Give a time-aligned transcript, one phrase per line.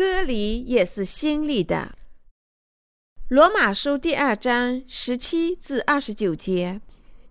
[0.00, 1.92] 割礼也是心里的。
[3.28, 6.80] 罗马书第二章十七至二十九节：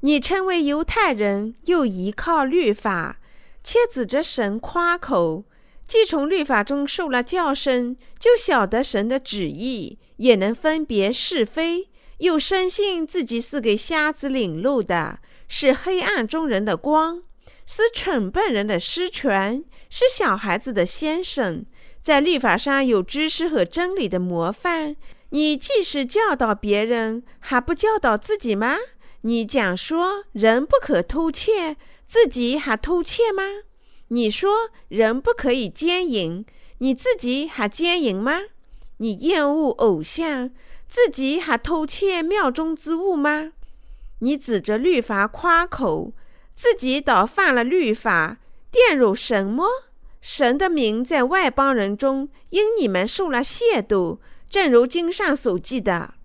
[0.02, 3.20] 你称为犹太人，又依靠律法，
[3.64, 5.46] 且指着神夸口，
[5.88, 11.90] 既从律法中受了教训，就晓得神的旨意，也能分别是非，
[12.20, 17.24] 又深信自己是给瞎子领路的，是黑暗中人的光，
[17.66, 21.66] 是蠢笨人的师权，是小孩子的先生。
[22.02, 24.96] 在律法上有知识和真理的模范，
[25.30, 28.78] 你既是教导别人，还不教导自己吗？
[29.22, 31.76] 你讲说人不可偷窃，
[32.06, 33.44] 自己还偷窃吗？
[34.08, 36.46] 你说人不可以奸淫，
[36.80, 38.40] 你自己还奸淫吗？
[38.98, 40.52] 你厌恶偶像，
[40.88, 43.52] 自己还偷窃庙中之物吗？
[44.20, 46.14] 你指着律法夸口，
[46.56, 48.38] 自己倒犯了律法，
[48.72, 49.66] 玷辱什么？
[50.22, 56.16] 神的名在外邦人中因你们受了亵渎，正如经上所记的：“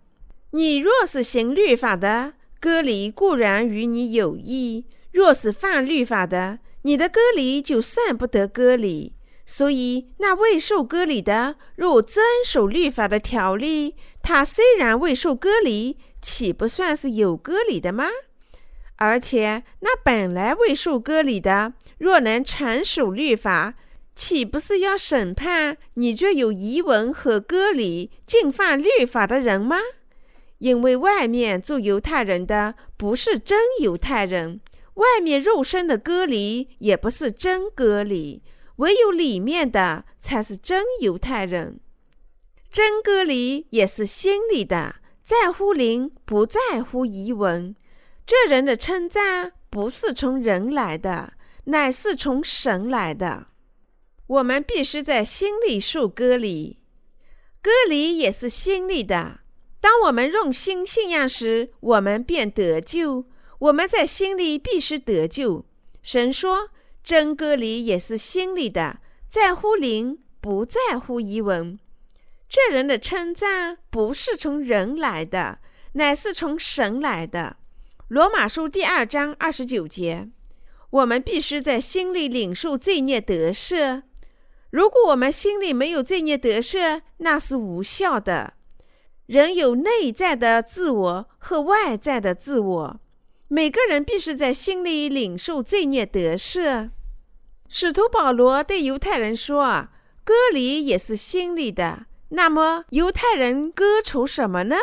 [0.52, 9.14] 你若是行律法的，割礼固然与你有益；若是犯律法的，你的割礼就算不得割礼。
[9.46, 18.08] 所以，那未受割礼的，若遵守律法的条例，他虽然未受割礼，岂不算是有割礼的吗？
[18.96, 23.74] 而且，那本来未受割礼的，若能阐述律法，
[24.14, 29.76] 岂不是要审判你这有遗文和割礼、禁犯律法的人吗？
[30.58, 34.60] 因为外面做犹太人的不是真犹太人，
[34.94, 38.42] 外面肉身的割礼也不是真割礼，
[38.76, 41.80] 唯有里面的才是真犹太人。
[42.70, 47.76] 真割礼也是心里的，在乎灵，不在乎遗文。
[48.24, 51.33] 这人的称赞不是从人来的，
[51.64, 53.46] 乃是从神来的。
[54.26, 56.80] 我们必须在心里受割礼，
[57.60, 59.40] 割礼也是心里的。
[59.80, 63.26] 当我们用心信仰时，我们便得救。
[63.58, 65.66] 我们在心里必须得救。
[66.02, 66.70] 神说
[67.04, 71.78] ：“真割礼也是心里的，在乎灵，不在乎一文。”
[72.48, 75.60] 这人的称赞不是从人来的，
[75.92, 77.56] 乃是从神来的。
[78.08, 80.28] 罗马书第二章二十九节，
[80.94, 84.02] 我们必须在心里领受罪孽得赦。
[84.70, 88.54] 如果我们心里没有罪孽得赦，那是无效的。
[89.26, 93.00] 人有内在的自我和外在的自我，
[93.48, 96.90] 每个人必须在心里领受罪孽得赦。
[97.68, 99.88] 使徒保罗对犹太人说
[100.22, 104.76] ：“割礼也是心里的。”那么犹太人割除什么呢？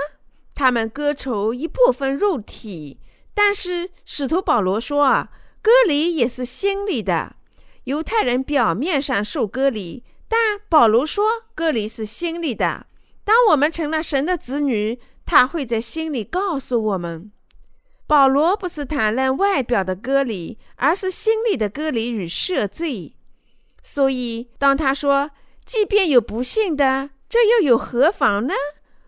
[0.53, 2.99] 他们割除一部分肉体。
[3.33, 5.29] 但是使徒保罗说：“啊，
[5.61, 7.35] 割礼也是心里的。”
[7.85, 12.85] 犹太人表面上受割礼，但保罗说割礼是心里的。
[13.23, 17.31] 当我们成了神的子女，他会在心里告诉我们。
[18.05, 23.16] 保罗不是谈论外表的割礼，而是心里的割礼与赦罪。
[23.81, 25.31] 所以，当他说
[25.66, 28.53] “即便有不信的，这又有何妨呢？”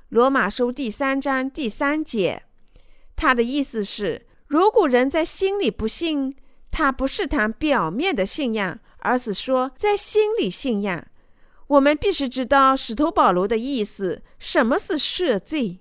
[0.10, 2.44] 罗马书第三章第三节，
[3.16, 6.34] 他的意思是，如果人在心里不信。
[6.74, 11.06] 他不是谈表面的信仰，而是说在心里信仰。
[11.68, 15.80] 我们必须知道使徒保罗的意思，什么是赦罪。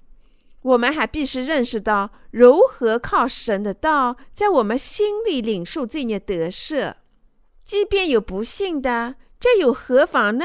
[0.61, 6.95] 我们还必须认识到如何靠神的道，在我们心里领受罪孽得赦。
[7.65, 10.45] 即便有不信的，这又何妨呢？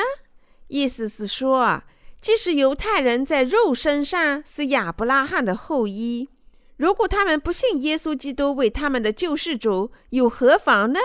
[0.69, 1.83] 意思是说，
[2.21, 6.29] 即使犹太人在肉身上是亚伯拉罕的后裔。
[6.77, 10.99] 如果他们不信耶稣基督为他们的救世主，又何妨呢？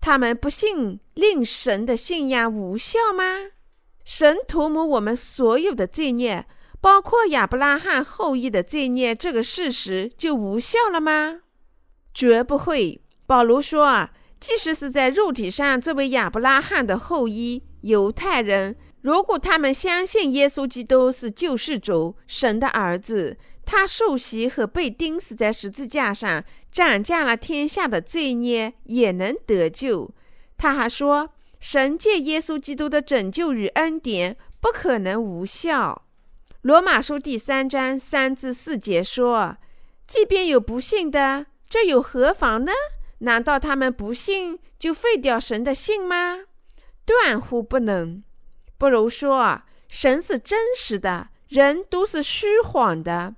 [0.00, 3.50] 他们不信，令神的信仰无效吗？
[4.04, 6.46] 神涂抹我们所有的罪孽，
[6.80, 11.40] 包括亚伯拉罕后裔的罪孽，这个事实就无效了吗？
[12.12, 13.00] 绝不会。
[13.26, 14.10] 保罗说啊，
[14.40, 23.36] 即使是在肉体上作为亚伯拉罕的后裔犹太人，如果他们相信耶稣基督是救世主、神的儿子。
[23.70, 26.42] 他受洗和被钉死在十字架上，
[26.72, 30.10] 斩降了天下的罪孽，也能得救。
[30.56, 36.06] 他还说，神借耶稣基督的拯救与恩典不可能无效。
[36.62, 39.58] 罗马书第三章三至四节说
[40.08, 42.72] ：“即便有不信的，这又何妨呢？
[43.18, 46.46] 难道他们不信就废掉神的信吗？
[47.04, 48.24] 断乎不能。
[48.78, 49.60] 不如说，
[49.90, 53.34] 神是真实的，人都是虚谎的。”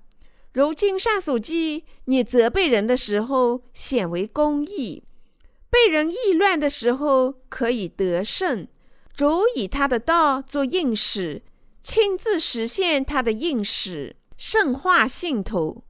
[0.52, 5.04] 如今上所记，你责备人的时候显为公义，
[5.70, 8.66] 被人议乱的时候可以得胜，
[9.14, 11.42] 主以他的道做应使，
[11.80, 15.84] 亲自实现他的应使，圣化信徒。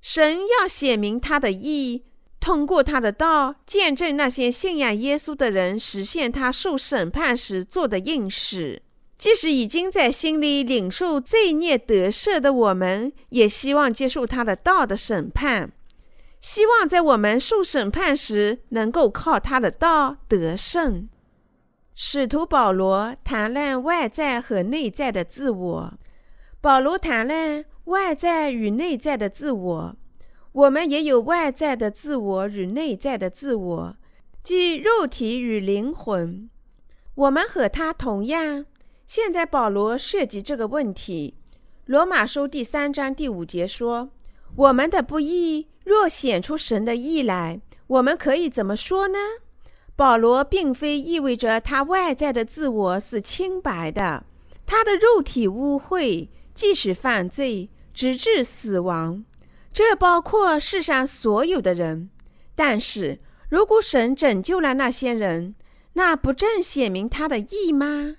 [0.00, 2.04] 神要显明他的意，
[2.38, 8.82] 通过他的道见证那些信仰耶稣的人实现他受审判时做的应使。
[9.18, 15.72] 即使已经在心里领受罪孽得赦的我们，也希望接受他的道的审判，
[16.40, 21.08] 希望在我们受审判时能够靠他的道得胜。
[21.96, 25.94] 使徒保罗谈论外在和内在的自我。
[26.60, 29.96] 保罗谈论外在与内在的自我。
[30.52, 33.96] 我们也有外在的自我与内在的自我，
[34.44, 36.48] 即肉体与灵魂。
[37.16, 38.66] 我们和他同样。
[39.08, 41.34] 现在保罗涉及这个问题，
[41.86, 44.10] 《罗马书》第三章第五节说
[44.54, 49.18] ：“我们的不义若显出神的义来，我们可以怎么说呢？”
[49.96, 54.26] 保罗并非意味着他外在的自我是清白的，
[54.66, 59.24] 他的肉体污秽，即使犯罪，直至死亡，
[59.72, 62.10] 这包括世上所有的人。
[62.54, 65.54] 但是如果神拯救了那些人，
[65.94, 68.16] 那不正显明他的义吗？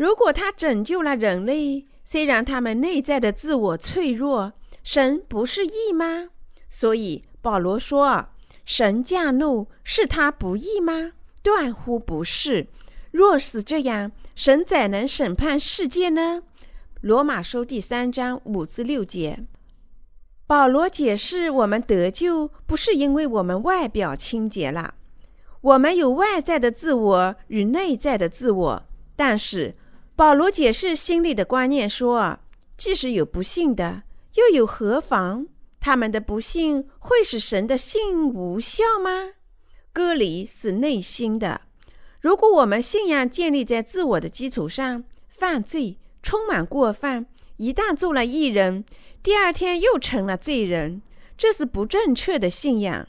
[0.00, 6.30] 如果他拯救了人类，虽然他们内在的自我脆弱，神不是义吗？
[6.70, 8.28] 所以保罗说
[8.64, 11.12] ：“神降怒是他不义吗？
[11.42, 12.68] 断乎不是。
[13.10, 16.44] 若是这样，神怎能审判世界呢？”
[17.02, 19.44] 罗马书第三章五至六节，
[20.46, 24.94] 保罗解释：我们得救不是因为我们外表清洁了，
[25.60, 28.82] 我们有外在的自我与内在的自我，
[29.14, 29.74] 但是。
[30.20, 32.40] 保罗解释心里的观念说
[32.76, 34.02] ：“即使有不幸的，
[34.34, 35.46] 又有何妨？
[35.80, 39.30] 他们的不幸会使神的信无效吗？
[39.94, 41.62] 割礼是内心的。
[42.20, 47.24] 如果我们信仰建立在自我的基础上，犯罪充满过犯，
[47.56, 48.84] 一旦做了艺人，
[49.22, 51.00] 第二天又成了罪人，
[51.38, 53.08] 这是不正确的信仰。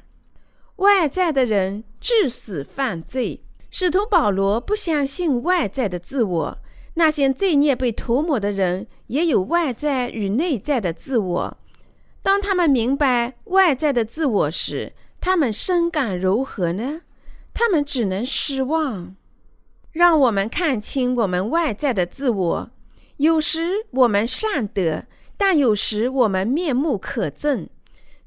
[0.78, 3.44] 外在的人致死犯罪。
[3.69, 6.58] 使徒保罗不相信外在的自我。”
[6.96, 11.58] 那些罪孽被涂抹的人，也有外在与内在的自我。
[12.22, 17.02] 当他们明白外在的自我时，他们深感如何呢？
[17.54, 19.16] 他们只能失望。
[19.92, 22.72] 让我们看清我们外在的自我。
[23.18, 25.04] 有时我们善德，
[25.38, 27.68] 但有时我们面目可憎。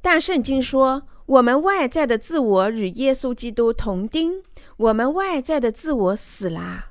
[0.03, 4.43] 但圣经说，我们外在的自我与耶稣基督同钉，
[4.77, 6.91] 我们外在的自我死了。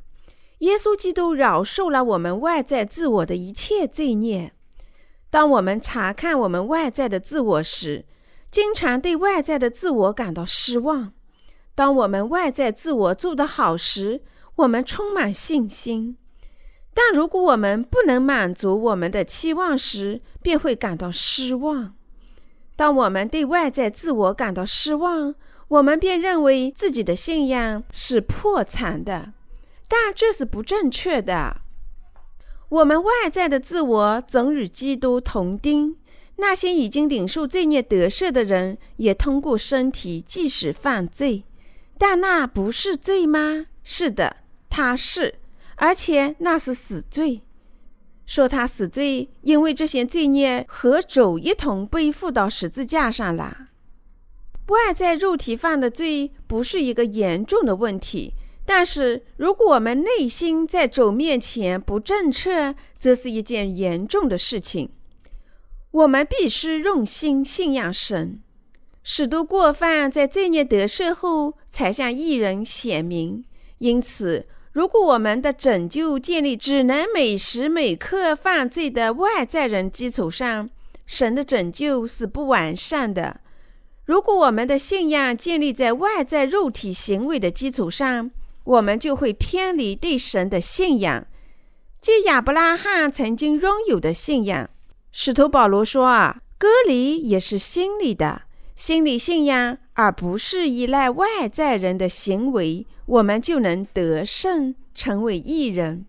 [0.63, 4.53] 耶稣基督饶恕了我们外在自我的一切罪孽。
[5.29, 8.05] 当我们查看我们外在的自我时，
[8.49, 11.11] 经常对外在的自我感到失望。
[11.75, 14.21] 当我们外在自我做得好时，
[14.55, 16.15] 我们充满信心。
[16.93, 21.93] 但如果我们不能满足我们的期望时，便会感到失望。
[22.77, 25.35] 当我们对外在自我感到失望，
[25.67, 29.33] 我们便认为自己的信仰是破产的。
[29.87, 31.61] 但这是不正确的。
[32.69, 35.97] 我们外在的自我总与基督同钉。
[36.37, 41.45] 那些已经领受罪孽得赦的人，也通过身体即使犯罪，
[41.99, 43.67] 但那不是罪吗？
[43.83, 44.37] 是的，
[44.67, 45.35] 他是，
[45.75, 47.43] 而且那是死罪。
[48.25, 53.67] 说他死罪，因为这些罪孽和主一同背负到十字架上了。
[54.67, 58.33] 外在肉体犯的罪不是一个严重的问题。
[58.65, 64.89] 但是，如果我们内心在主面前不正确，则是一件严重的事情。
[65.91, 68.41] 我们必须用心信仰神，
[69.03, 73.43] 使得过犯在罪孽得赦后才向异人显明。
[73.79, 80.69] 因此，如果我们的拯救建立只能每时每刻犯罪的外在人基础上，
[81.05, 83.41] 神的拯救是不完善的。
[84.05, 88.31] 如果我们的信仰建立在外在肉体行为的基础上，
[88.63, 91.27] 我们就会偏离对神的信仰，
[91.99, 94.69] 即亚伯拉罕曾经拥有的信仰。
[95.11, 98.43] 使徒保罗说：“啊，隔离也是心理的，
[98.75, 106.05] 心理信仰，而不是依赖外在人的行为，我们就能得胜，成为义人。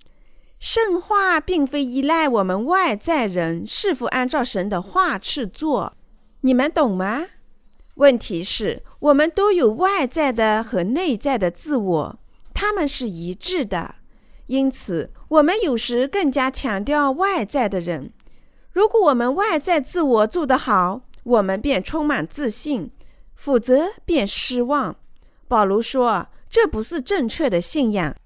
[0.58, 5.92] 圣化并非依赖我们外在人是否按照神的话去做，
[6.40, 7.26] 你们懂吗？
[7.96, 12.18] 问题是，我们都有外在的和内在的自我。”
[12.54, 13.96] 他们是一致的，
[14.46, 18.12] 因此我们有时更加强调外在的人。
[18.70, 22.90] 如果我们外在自我做得好，我们便充满自信；
[23.34, 24.96] 否则便失望。
[25.46, 28.16] 保罗说：“这不是正确的信仰。”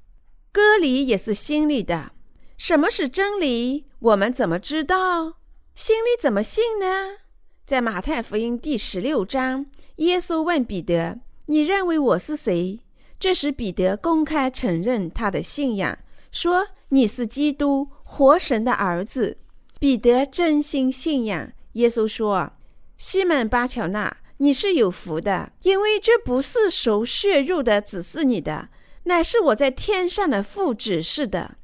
[0.53, 2.13] 割礼也是心里的。
[2.57, 3.87] 什么是真理？
[3.99, 5.35] 我们怎么知道？
[5.75, 7.19] 心里怎么信呢？
[7.67, 9.67] 在马太福音第十六章，
[9.97, 12.81] 耶稣问彼得：“你认为我是谁？”
[13.19, 15.99] 这时，彼得公开承认他的信仰，
[16.31, 19.39] 说：“你是基督，活神的儿子。”
[19.81, 21.53] 彼得真心信仰。
[21.73, 22.53] 耶稣说
[22.97, 28.69] ：“西门巴乔纳，你是有福的，因为这不是属血肉的指示你的，
[29.05, 31.57] 乃是我在天上的父指示的。”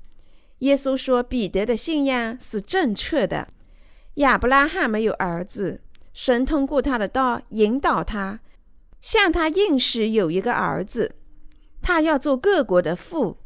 [0.59, 3.49] 耶稣说：“彼得的信仰是正确的。
[4.15, 5.83] 亚伯拉罕没有儿子，
[6.13, 8.41] 神通过他的道引导他，
[9.01, 11.17] 向他应许有一个儿子，
[11.85, 13.37] 他要做各国的父。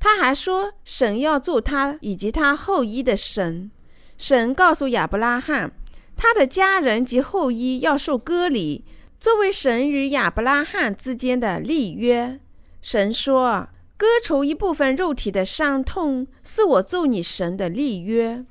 [0.00, 3.70] 他还说，神要做他以及他后裔的神。
[4.16, 5.70] 神告诉亚伯拉罕，
[6.16, 8.84] 他的家人及后裔要受割礼，
[9.20, 12.40] 作为神与亚伯拉罕之间的立约。
[12.80, 18.44] 神说。”割除一部分肉体的伤痛，是我做你神的立约。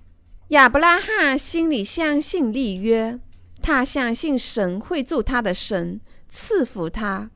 [0.50, 3.18] 亚伯拉罕心里相信立约，
[3.62, 7.32] 他相信神会做他的神，赐福他。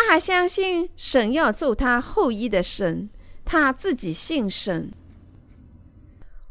[0.00, 3.10] 他还相信神要做他后裔的神，
[3.44, 4.90] 他自己信神。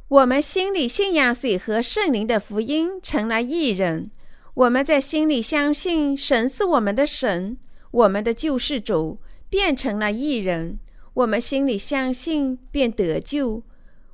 [0.08, 4.12] 我们心里信仰水和圣灵的福音，成了异人。
[4.54, 7.58] 我们在心里相信神是我们的神，
[7.90, 9.18] 我们的救世主，
[9.50, 10.78] 变成了异人。
[11.16, 13.64] 我们心里相信，便得救。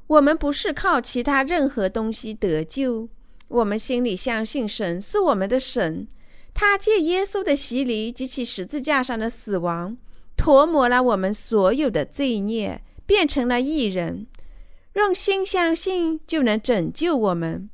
[0.07, 3.09] 我们不是靠其他任何东西得救。
[3.49, 6.07] 我们心里相信神是我们的神，
[6.55, 9.97] 他借耶稣的洗礼及其十字架上的死亡，
[10.37, 14.25] 涂抹了我们所有的罪孽，变成了义人。
[14.93, 17.69] 用心相信就能拯救我们。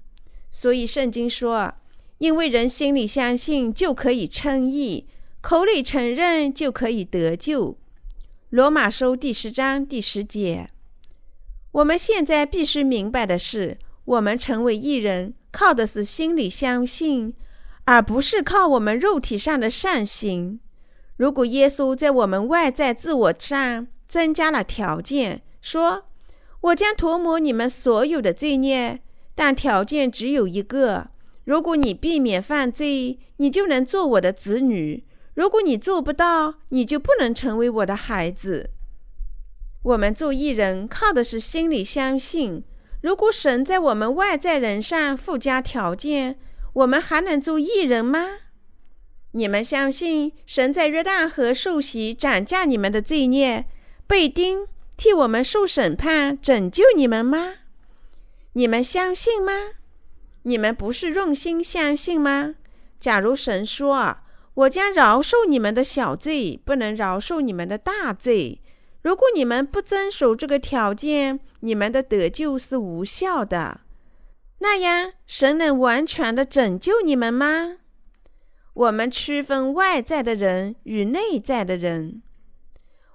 [0.50, 1.76] 所以圣经说，
[2.18, 5.06] 因为人心里相信就可以称义，
[5.42, 7.78] 口里承认就可以得救。
[8.50, 10.72] 罗马书第十章第十节，
[11.72, 17.36] 我们现在必须明白的是，我们成为艺人，靠的是心里相信，
[17.86, 20.60] 而不是靠我们肉体上的善行。
[21.18, 26.06] 如果耶稣在我们外在自我上增加了条件，说
[26.62, 29.02] ：“我将涂抹你们所有的罪孽”，
[29.36, 31.10] 但条件只有一个：
[31.44, 35.04] 如果你避免犯罪，你就能做我的子女。
[35.34, 38.72] 如果你做不到，你就不能成为我的孩子。
[39.84, 42.64] 我们做艺人靠的是心里相信。
[43.02, 46.38] 如果神在我们外在人上附加条件，
[46.74, 48.38] 我们还能做艺人吗？
[49.32, 53.66] 你们相信神在约旦河受洗斩价你们的罪孽，
[54.08, 57.56] 被钉替我们受审判，拯救你们吗？
[58.54, 59.54] 你们相信吗？
[60.44, 62.56] 你们不是用心相信吗？
[63.00, 64.18] 假如神说。
[64.54, 68.62] 我将饶恕你们的小罪，不能饶恕你们的大罪。
[69.02, 73.80] 如果你们不遵守这个条件，你们的得救是无效的。
[74.64, 77.78] 那样，神能完全的拯救你们吗？
[78.74, 82.22] 我们区分外在的人与内在的人。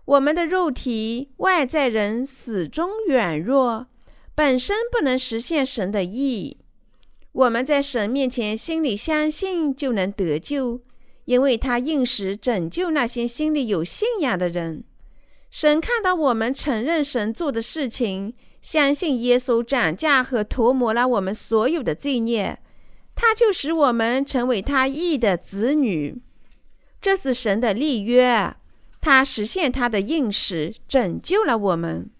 [0.04, 3.86] 我们的肉体外在人始终软弱，
[4.34, 6.58] 本身不能实现神的意。
[7.30, 10.82] 我们在神面前心里相信，就能得救。
[11.26, 14.84] 因为他应时拯救那些心里有信仰的人，
[15.50, 22.58] 神看到我们承认神做的事情，相信耶稣斩价和涂抹了我们所有的罪孽，
[23.14, 26.20] 他就使我们成为他义的子女。
[27.00, 28.54] 这是神的立约，
[29.00, 32.10] 他实现他的应时，拯救了我们。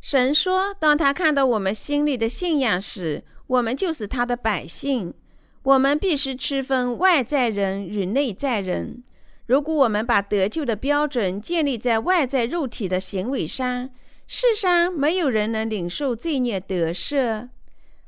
[0.00, 5.14] 神说，当他看到我们心里的信仰时，我们就是他的百姓。
[5.62, 9.04] 我们必须区分外在人与内在人。
[9.46, 13.90] 如果我们把得救的标准建立在外在肉体的行为上，
[14.34, 17.50] 世上没有人能领受罪孽得赦。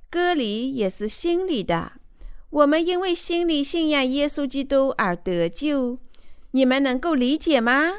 [0.08, 2.00] 割礼也是心里的。
[2.48, 5.98] 我们因为心里信仰耶稣基督而得救。
[6.52, 7.92] 你们能够理解吗？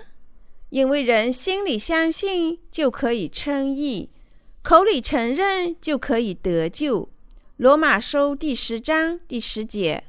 [0.71, 4.09] 因为人心里相信就可以称义，
[4.63, 7.07] 口里承认就可以得救。
[7.57, 10.03] 罗马书第十章第十节，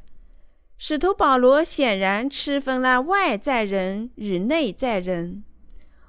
[0.79, 5.45] 使徒保罗显然区分了外在人与内在人。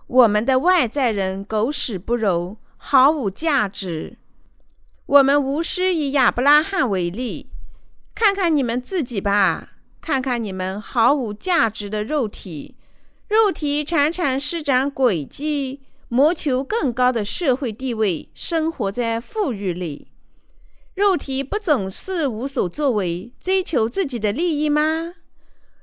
[0.08, 4.18] 我们的外在人狗屎不如，毫无价值。
[5.06, 7.50] 我们无需以亚伯拉罕为例，
[8.16, 12.76] 看看你们自己吧，看看你们毫无价值的肉体。
[13.28, 20.08] 肉体常常施展诡计，谋求更高的社会地位，生活在富裕里。
[20.96, 25.16] 肉体不总是无所作为，追求自己的利益吗？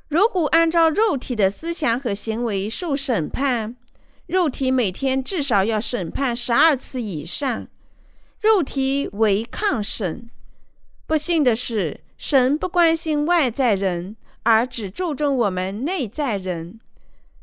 [0.09, 3.77] 如果按照肉体的思想和行为受审判，
[4.27, 7.67] 肉体每天至少要审判十二次以上，
[8.41, 10.31] 肉体违抗神。
[11.07, 16.81] 不幸的是，神不关心外在人，而只注重我们内在人。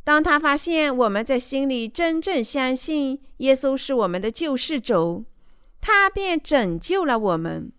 [0.03, 5.25] 当他发现我们在心里真正相信耶稣是我们的救世主，
[5.79, 7.71] 他便拯救了我们。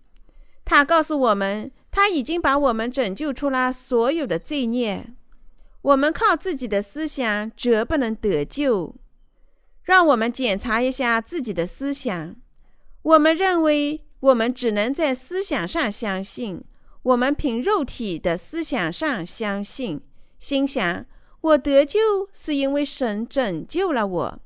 [0.65, 5.13] 他告诉我们，他已经把我们拯救出了所有的罪孽。
[5.83, 8.95] 我们靠自己的思想绝不能得救。
[9.83, 12.37] 让我们检查一下自己的思想。
[13.03, 16.63] 我们认为我们只能在思想上相信，
[17.03, 20.01] 我们凭肉体的思想上相信，
[20.39, 21.05] 心想
[21.41, 21.99] 我得救
[22.33, 24.41] 是因为神拯救了我。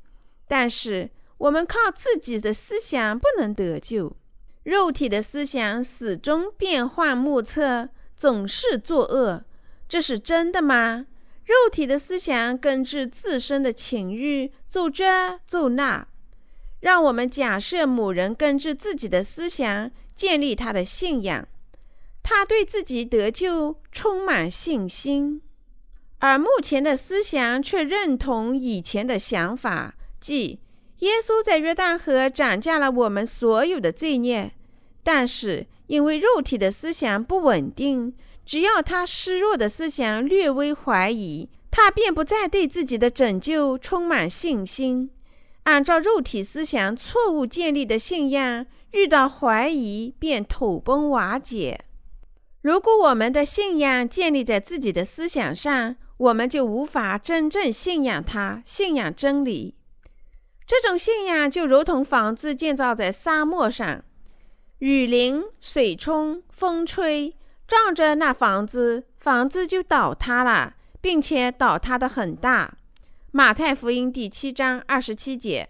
[0.48, 4.16] 但是我们靠自己的思想不能得救。
[4.62, 9.44] 肉体的思想始终变幻莫测，总是作恶。
[9.86, 11.06] 这是真的吗？
[11.46, 16.06] 肉体的思想根据自身的情欲做这做那。
[16.80, 21.48] 让我们假设某人根据自己的思想建立他的信仰，
[22.22, 25.40] 他对自己得救充满信心，
[26.18, 30.60] 而目前的思想却认同以前的想法，即
[30.98, 34.52] 耶稣在约旦河涨价了我们所有的罪孽。
[35.02, 38.14] 但是，因为肉体的思想不稳定，
[38.46, 45.10] 只要他失弱的思想略微怀疑，他便不再对自己的拯救充满信心。
[45.64, 51.80] 按照肉体思想错误建立的信仰，遇到怀疑便土崩瓦解。
[52.62, 59.74] 如果我们的信仰建立在自己的思想上，我们就无法真正信仰它，信仰真理。
[60.66, 64.02] 这种信仰就如同房子建造在沙漠上。
[64.78, 67.35] 雨淋、水冲、风吹，
[67.66, 72.78] 撞着那房子，房子就倒塌了，并且倒塌的很大。
[73.32, 75.68] 马太福音第七章二十七节。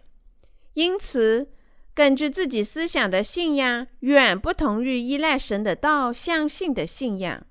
[0.75, 1.49] 因此，
[1.95, 7.47] 根据自己思想的信仰，远不同于依赖神的道相信的信仰。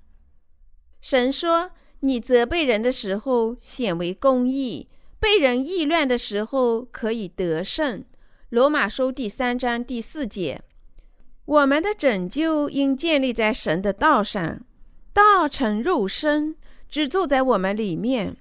[1.01, 4.87] 神说：“你责备人的时候显为公义，
[5.19, 8.05] 被人议论的时候可以得胜。”
[8.49, 10.61] 罗马书第三章第四节。
[11.45, 14.61] 我们的拯救应建立在神的道上，
[15.13, 16.55] 道成肉身，
[16.89, 18.35] 只住在我们里面。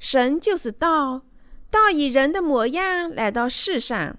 [0.00, 1.22] 神就是道，
[1.70, 4.16] 道以人的模样来到世上。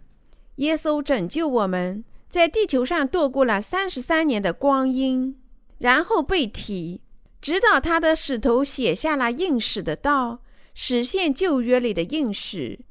[0.55, 5.37] 耶稣拯救我们，在地球上度过了三十三年的光阴，
[5.79, 7.01] 然后被提，
[7.41, 10.39] 直到他的使徒写下了应许的道，
[10.73, 12.85] 实现旧约里的应许。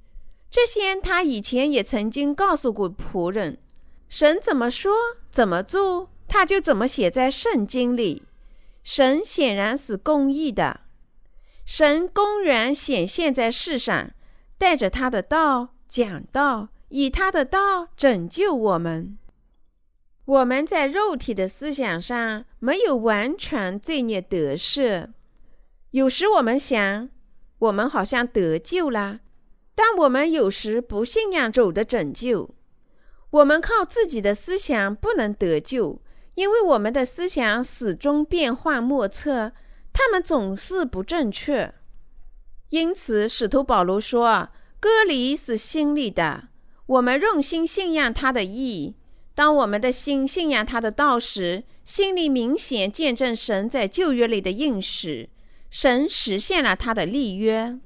[0.51, 3.59] 这些他以前也曾经告诉过仆人。
[4.09, 4.93] 神怎么说，
[5.31, 8.23] 怎么做，他就怎么写在圣经里。
[8.83, 10.81] 神显然是公义的。
[11.67, 14.13] 神公然显现在世上，
[14.57, 19.19] 带着他的道讲道，以他的道拯救我们。
[20.25, 25.09] 我们在肉体的思想上没有完全罪孽得赦。
[25.91, 27.11] 有时我们想，
[27.59, 29.21] 我们好像得救了，
[29.75, 32.55] 但我们有时不信仰主的拯救。
[33.31, 36.01] 我们靠自己的思想不能得救，
[36.35, 39.53] 因为我们的思想始终变幻莫测，
[39.93, 41.75] 他们总是不正确。
[42.71, 44.49] 因此，使徒保罗说
[44.81, 46.49] ：“割礼是心里的，
[46.87, 48.95] 我们用心信仰他的意。
[49.35, 55.31] 当我们的心信仰他的道时，心里明显见证神在旧约里的应许，
[55.71, 57.79] 神实现了他的立约。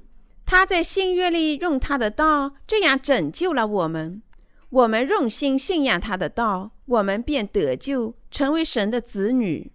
[0.45, 4.21] 他在新约里用他的道这样拯救了我们。”
[4.73, 9.71] 我们用心信仰他的道，我们便得救，成为神的子女。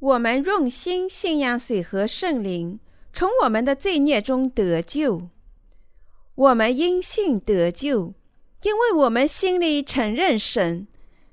[0.00, 2.78] 我们用心信仰水和圣灵，
[3.10, 5.30] 从我们的罪孽中得救。
[6.34, 8.12] 我们因信得救，
[8.64, 10.86] 因为我们心里承认神，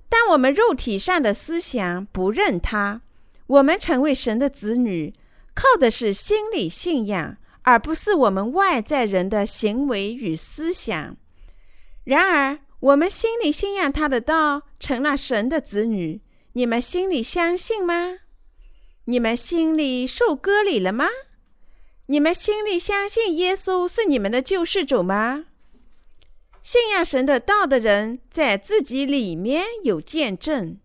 [0.07, 3.01] 但我们肉体上的思想不认他。
[3.47, 5.13] 我们成为神的子女，
[5.53, 11.17] 靠的是心理信仰，而不是我们外在人的行为与思想。
[12.03, 16.21] 然而，我们心里信仰他的道，成了神的子女。
[16.53, 18.19] 你们心里相信吗？
[19.05, 21.07] 你们心里受割礼了吗？
[22.07, 25.45] 你们心里相信耶稣是你们的救世主吗？
[26.61, 30.77] 信仰神的道的人，在自己里面有见证。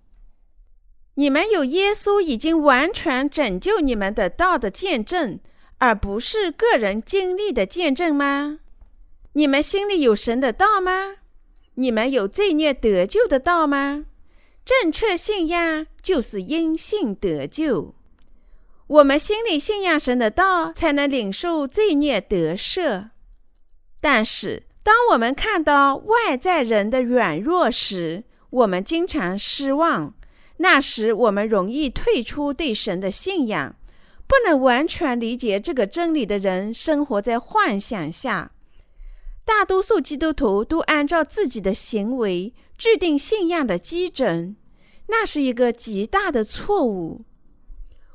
[1.15, 5.41] 你们有耶稣已经完全拯救你们的道的见证，
[5.79, 8.61] 而不是个人经历的见证吗？
[9.37, 11.17] 你们心里有神的道吗？
[11.75, 14.07] 你们有罪孽得救的道吗？
[14.65, 17.95] 正确信仰就是因信得救。
[18.87, 23.11] 我们心里信仰神的道，才能领受罪孽得赦。
[24.01, 30.15] 但是，当我们看到外在人的软弱时，我们经常失望。
[30.57, 33.77] 那时，我们容易退出对神的信仰。
[34.27, 38.53] 不能完全理解这个真理的人，生活在幻想下。
[39.47, 44.57] 大多数基督徒都按照自己的行为制定信仰的基准，
[45.07, 47.25] 那是一个极大的错误。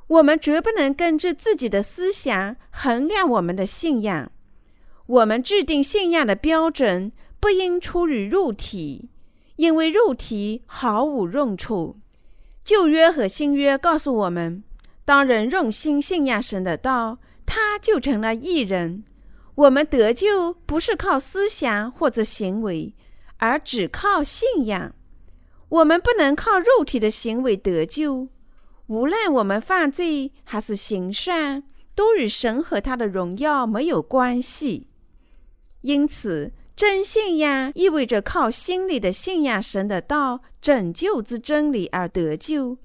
[0.07, 4.29] 我们绝不能根据自己的思想衡量我们的信仰。
[5.07, 9.09] 我们制定信仰的标准不应出于肉体，
[9.55, 11.97] 因为肉体毫无用处。
[12.65, 14.63] 旧约和新约告诉我们，
[15.05, 19.05] 当人用心信仰神的道，他就成了义人。
[19.55, 22.95] 我们得救不是靠思想或者行为，
[23.37, 24.95] 而只靠信仰。
[25.69, 28.29] 我们不能靠肉体的行为得救。
[28.87, 31.63] 无论我们犯罪还是行善，
[31.95, 34.87] 都与神和他的荣耀没有关系。
[35.81, 42.77] 因此，真信仰意味着靠心里的信仰神的道、拯救之真理而得救。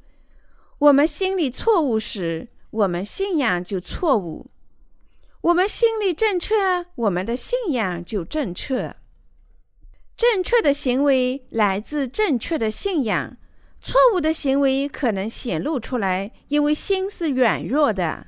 [0.79, 4.47] 我们心里错误时，我们信仰就错误。
[5.47, 6.57] 我们心里正确，
[6.97, 8.97] 我们的信仰就正确。
[10.17, 13.37] 正确的行为来自正确的信仰，
[13.81, 18.27] 错误的行为可能显露出来，因为心是软弱的。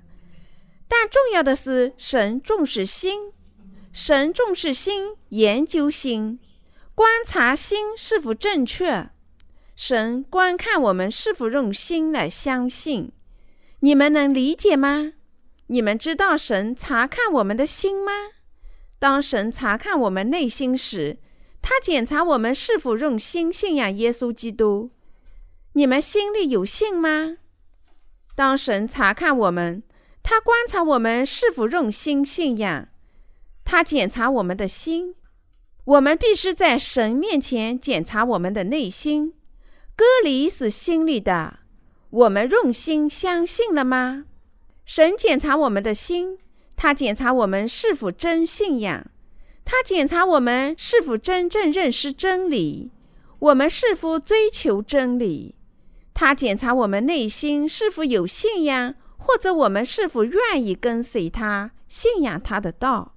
[0.86, 3.32] 但重要的是，神重视心，
[3.92, 6.38] 神重视心，研究心，
[6.94, 9.10] 观察心是否正确。
[9.74, 13.10] 神观看我们是否用心来相信。
[13.80, 15.14] 你们能理解吗？
[15.68, 18.12] 你们知道神查看我们的心吗？
[18.98, 21.18] 当神查看我们内心时，
[21.62, 24.90] 他检查我们是否用心信仰耶稣基督。
[25.74, 27.36] 你们心里有信吗？
[28.34, 29.82] 当神查看我们，
[30.22, 32.88] 他观察我们是否用心信仰。
[33.64, 35.14] 他检查我们的心。
[35.84, 39.34] 我们必须在神面前检查我们的内心。
[39.94, 41.60] 隔离是心里的。
[42.10, 44.24] 我们用心相信了吗？
[44.88, 46.38] 神检查我们的心，
[46.74, 49.06] 他检查我们是否真信仰，
[49.62, 52.90] 他检查我们是否真正认识真理，
[53.38, 55.56] 我们是否追求真理，
[56.14, 63.14] 他检查我们内心是否有信仰，或者我们是否愿意跟随他，信仰他的道。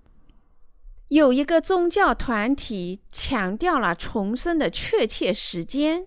[1.07, 6.05] 有一个宗教团体强调了重生的确切时间，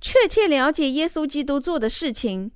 [0.00, 2.50] 确切了解耶稣基督做的事情。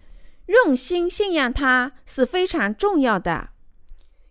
[0.48, 3.50] 用心信仰他是非常重要的。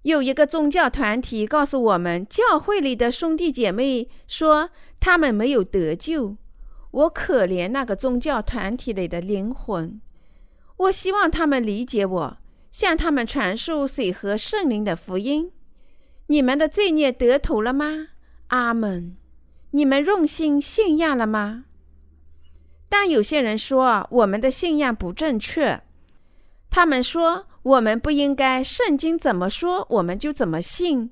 [0.04, 6.38] 有一个宗教团体告诉我们，教会里的兄弟姐妹说他们没有得救。
[6.92, 10.00] 我可怜那个宗教团体里的灵魂。
[10.78, 12.38] 我希望他们理解我，
[12.72, 15.52] 向他们传述水和圣灵的福音。
[16.28, 18.08] 你们的罪孽得头了吗？
[18.48, 19.18] 阿门。
[19.72, 21.66] 你们用心信仰了吗？
[22.90, 25.84] 但有些人说我们的信仰不正确。
[26.70, 31.12] 他们说：“我们不应该圣经怎么说，我们就怎么信，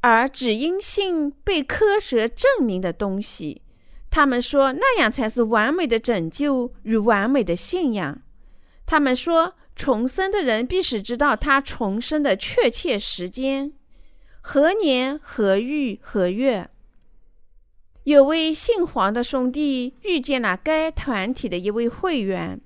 [0.00, 3.62] 而只应信被科学证明的东西。”
[4.10, 8.22] 他们说那样才是完美的拯救与完美的信仰。
[8.86, 13.72] 他们说重生的人必须知道他重生的确切时间，
[14.40, 16.70] 何年何日何月。
[18.04, 22.60] 有位姓黄的兄弟遇见了该团体的一位会员。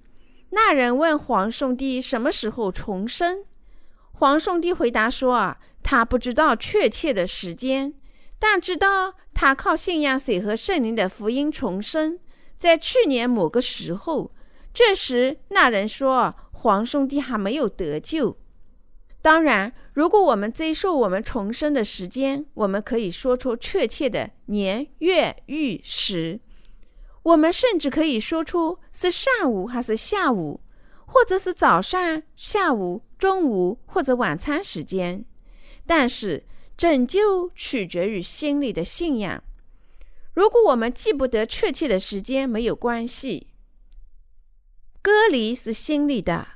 [0.50, 3.44] 那人问黄兄弟什么时候重生？
[4.12, 7.94] 黄兄弟回答说：“啊，他不知道确切的时间，
[8.38, 12.18] 但知道他靠信仰水和圣灵的福音重生，
[12.56, 14.32] 在去年某个时候。
[14.74, 18.38] 这时，那人说黄兄弟还没有得救。
[19.20, 26.40] 当然，如果我们追溯我们重生的时间，我们可以说出确切的年月日时。”
[27.28, 30.60] 我们甚至可以说出是上午还是下午，
[31.04, 35.24] 或者是早上、下午、中午或者晚餐时间。
[35.86, 39.42] 但是拯救取决于心里的信仰。
[40.32, 43.48] 如果我们记不得确切的时间，没有关系。
[45.02, 46.46] 隔离是心里的。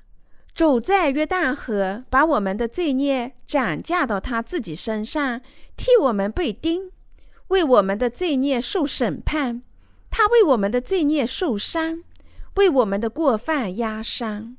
[0.54, 5.40] 主在约旦河把我们的罪孽转嫁到他自己身上，
[5.76, 6.92] 替我们被钉，
[7.48, 9.62] 为我们的罪孽受审判。
[10.12, 12.05] 他为我们的罪孽受伤，
[12.57, 14.59] 为我们的过犯压伤。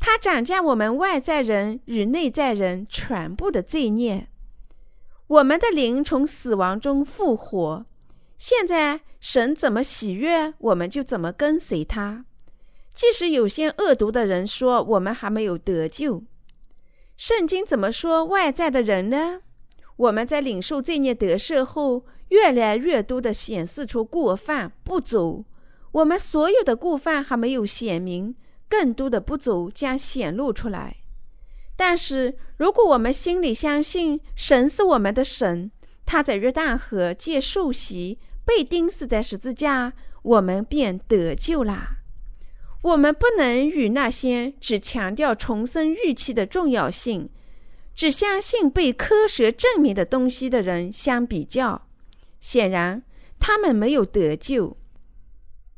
[0.00, 4.28] 他斩降我们外在人与内在人全部的罪孽。
[5.26, 7.84] 我们的灵从死亡中复活。
[8.38, 12.24] 现在神怎么喜悦，我们就怎么跟随他。
[12.94, 16.24] 即使有些恶毒的人说我们还没有得救，
[17.16, 19.42] 圣经怎么说外在的人呢？
[19.98, 25.44] 我们在领受罪孽得赦后，越来越多的显示出过犯不足。
[25.92, 28.34] 我们所有的过犯还没有显明，
[28.68, 30.98] 更多的不足将显露出来。
[31.76, 35.70] 但是，如果我们心里相信神是我们的神，
[36.04, 41.98] 他在约旦河借受洗，被钉死在十字架，我们便得救啦。
[42.82, 47.30] 我们不能与那些只强调重生预期的重要性。
[47.98, 51.88] 只相信被科学证明的东西的人相比较，
[52.38, 53.02] 显然
[53.40, 54.76] 他们没有得救。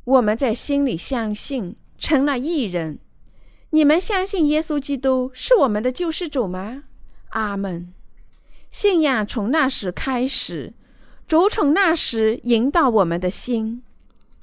[0.05, 2.99] 我们在心里相信，成了异人。
[3.71, 6.83] 你们相信耶稣基督是我们的救世主吗？
[7.31, 7.91] 阿门。
[8.71, 10.75] 信仰从那时开始，
[11.27, 13.83] 主从那时引导我们的心。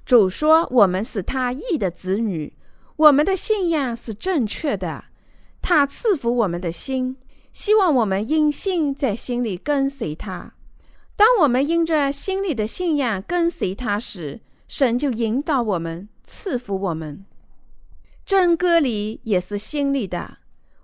[0.04, 2.58] 主说：“我们是他义的子女，
[2.96, 5.06] 我们的信仰是正确的。
[5.62, 7.18] 他赐福我们的心。”
[7.58, 10.54] 希望我们因信在心里跟随他。
[11.16, 17.26] 当我们因着心里的信仰跟随他时，神就引导我们，赐福我们。
[18.24, 20.38] 真歌里也是心里的。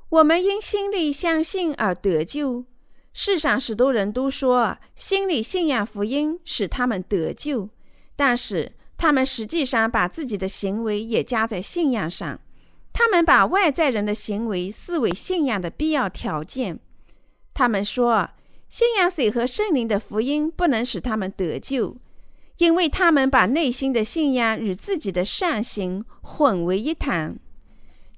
[0.10, 2.66] 我们因心里相信而得救。
[3.14, 7.70] 世上许多人都说心里信仰福音使他们得救，
[8.16, 12.40] 但是他们实际上把自己的行为也加在信仰上。
[12.94, 16.80] 他们把外在人的行为视为信仰的必要条件。
[17.54, 18.30] 他们说，
[18.70, 21.98] 信仰水和圣灵的福音不能使他们得救，
[22.60, 27.38] 因为他们把内心的信仰与自己的善行混为一谈。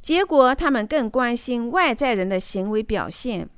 [0.02, 3.50] 结果，他们更关心外在人的行为表现。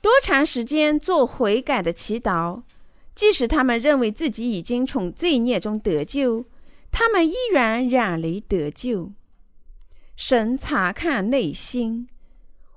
[0.00, 2.62] 多长时间做悔改的祈祷，
[3.14, 6.44] 即使他们认为自己已经从罪孽中得救，
[6.90, 9.12] 他们依然远离得救。
[10.16, 12.08] 神查看内心，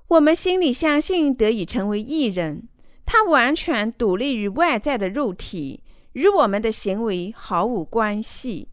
[0.08, 2.68] 我们心里相信得以成为艺人，
[3.04, 8.68] 他完全独立于外在的肉体，与我们的行为毫无关系。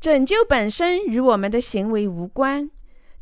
[0.00, 2.70] 拯救本身与我们的行为无关。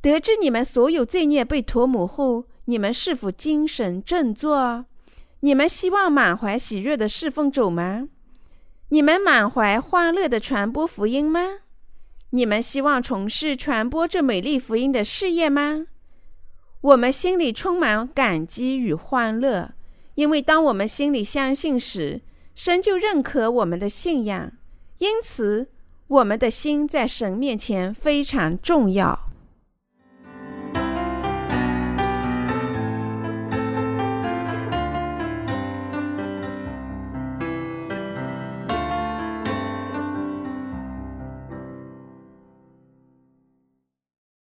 [0.02, 4.84] 得知你们所有罪孽被涂抹后，你们是否精神振作？
[5.40, 8.08] 你们希望满怀喜悦的侍奉主吗？
[8.90, 11.60] 你们满怀欢乐的传播福音吗？
[12.30, 15.86] 你们希望从事传播这美丽福音的事业吗？
[16.80, 19.74] 我们心里充满感激与欢乐，
[20.14, 22.20] 因为当我们心里相信时，
[22.54, 24.52] 神就认可我们的信仰。
[24.98, 25.68] 因此，
[26.08, 29.25] 我们的心在神面前非常重要。